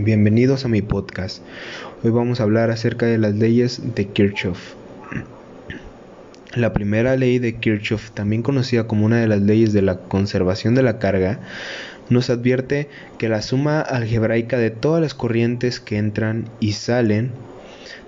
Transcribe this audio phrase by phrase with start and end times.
[0.00, 1.42] Bienvenidos a mi podcast.
[2.04, 4.74] Hoy vamos a hablar acerca de las leyes de Kirchhoff.
[6.54, 10.76] La primera ley de Kirchhoff, también conocida como una de las leyes de la conservación
[10.76, 11.40] de la carga,
[12.10, 12.88] nos advierte
[13.18, 17.32] que la suma algebraica de todas las corrientes que entran y salen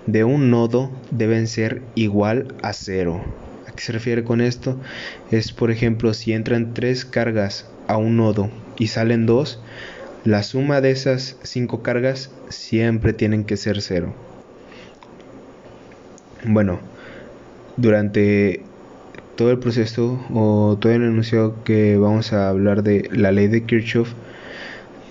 [0.07, 3.21] de un nodo deben ser igual a cero.
[3.67, 4.79] ¿A qué se refiere con esto?
[5.29, 9.59] Es, por ejemplo, si entran tres cargas a un nodo y salen dos,
[10.23, 14.13] la suma de esas cinco cargas siempre tienen que ser cero.
[16.45, 16.79] Bueno,
[17.77, 18.63] durante
[19.35, 23.63] todo el proceso o todo el enunciado que vamos a hablar de la ley de
[23.63, 24.13] Kirchhoff,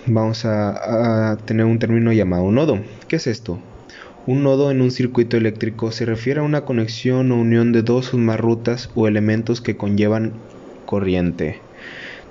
[0.06, 2.80] vamos a, a tener un término llamado nodo.
[3.08, 3.58] ¿Qué es esto?
[4.26, 8.14] Un nodo en un circuito eléctrico se refiere a una conexión o unión de dos
[8.14, 10.34] o más rutas o elementos que conllevan
[10.86, 11.58] corriente.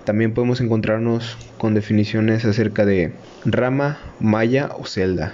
[0.06, 3.14] También podemos encontrarnos con definiciones acerca de
[3.46, 5.34] rama, malla o celda.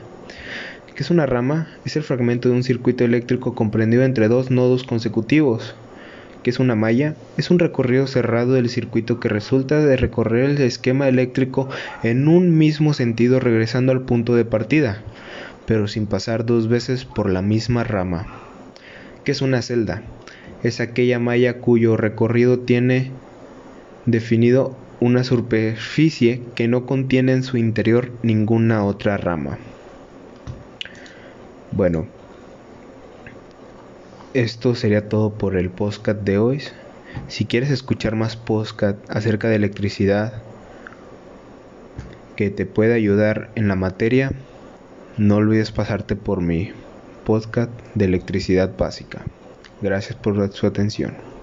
[0.95, 1.67] ¿Qué es una rama?
[1.83, 5.75] Es el fragmento de un circuito eléctrico comprendido entre dos nodos consecutivos.
[6.41, 7.15] ¿Qué es una malla?
[7.35, 11.67] Es un recorrido cerrado del circuito que resulta de recorrer el esquema eléctrico
[12.03, 15.01] en un mismo sentido regresando al punto de partida,
[15.65, 18.27] pero sin pasar dos veces por la misma rama.
[19.25, 20.01] ¿Qué es una celda?
[20.63, 23.11] Es aquella malla cuyo recorrido tiene
[24.05, 29.57] definido una superficie que no contiene en su interior ninguna otra rama.
[31.71, 32.07] Bueno,
[34.33, 36.61] esto sería todo por el podcast de hoy.
[37.27, 40.33] Si quieres escuchar más podcast acerca de electricidad
[42.35, 44.31] que te pueda ayudar en la materia,
[45.17, 46.71] no olvides pasarte por mi
[47.25, 49.25] podcast de electricidad básica.
[49.81, 51.34] Gracias por su atención.